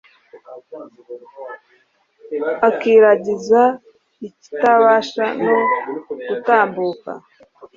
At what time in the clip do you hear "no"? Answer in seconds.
5.43-5.57